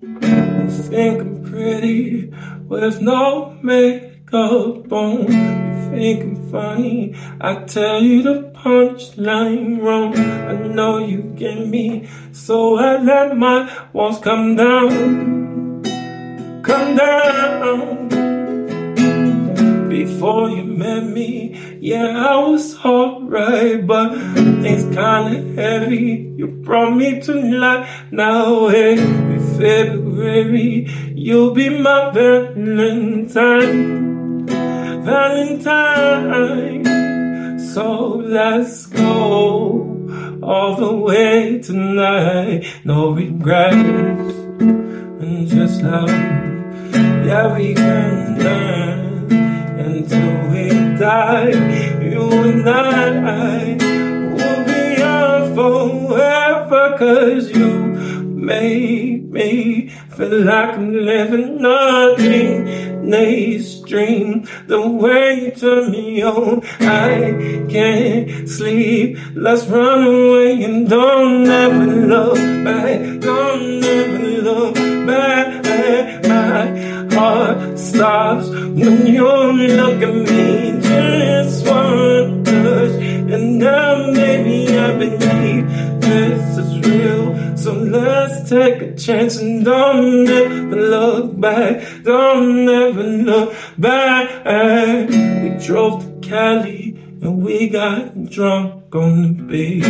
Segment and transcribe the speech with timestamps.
[0.00, 2.32] You think I'm pretty
[2.68, 5.22] with no makeup on.
[5.22, 7.16] You think I'm funny.
[7.40, 10.16] I tell you the punchline wrong.
[10.16, 15.82] I know you get me, so I let my walls come down.
[16.62, 18.08] Come down.
[19.88, 24.14] Before you met me, yeah, I was alright, but
[24.62, 26.32] things kinda heavy.
[26.36, 27.88] You brought me to life.
[28.12, 33.26] Now, every February, you'll be my Valentine.
[35.04, 36.84] Valentine.
[37.58, 42.66] So let's go all the way tonight.
[42.84, 46.08] No regrets and just love.
[47.26, 50.68] Yeah, we can learn until we
[50.98, 51.50] die.
[52.00, 53.76] You and I
[54.34, 57.87] will be on forever, cause you
[58.38, 63.08] made me feel like I'm living nothing.
[63.08, 66.62] Nice dream, the way you turn me on.
[66.80, 69.18] I can't sleep.
[69.34, 73.20] Let's run away and don't ever look back.
[73.20, 74.74] Don't ever look
[75.06, 75.46] back.
[76.28, 80.78] My heart stops when you look at me.
[80.82, 82.94] Just one touch,
[83.34, 85.64] and now maybe I believe
[86.00, 87.56] this is real.
[87.56, 92.02] So let's take a chance and don't ever look back.
[92.02, 94.44] Don't ever look back.
[95.42, 99.82] We drove to Cali and we got drunk on the beach.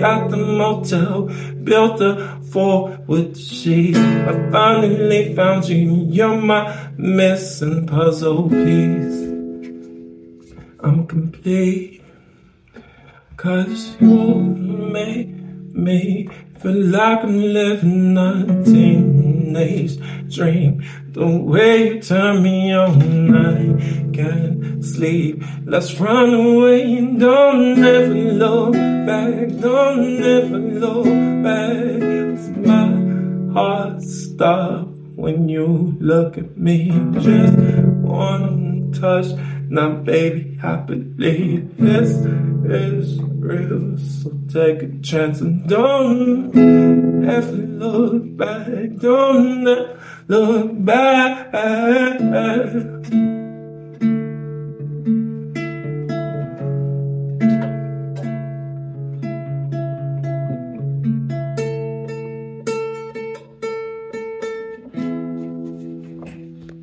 [0.00, 1.30] Got the motel,
[1.62, 3.98] built a fort with the sheets.
[3.98, 6.06] I finally found you.
[6.10, 9.20] You're my missing puzzle piece.
[10.80, 12.02] I'm complete.
[13.36, 14.34] Cause you
[14.92, 16.28] made me
[16.60, 19.96] feel like I'm living a teenage
[20.28, 20.82] dream.
[21.12, 25.42] The way you turn me on, I can't sleep.
[25.64, 29.48] Let's run away and don't ever look back.
[29.58, 31.06] Don't ever look
[31.42, 32.00] back.
[32.00, 36.92] 'Cause my heart stops when you look at me.
[37.20, 37.56] Just
[38.02, 39.28] one touch.
[39.72, 43.96] Now, baby, I believe this is real.
[43.98, 48.96] So take a chance and don't ever look back.
[48.98, 49.62] Don't
[50.26, 51.54] look back.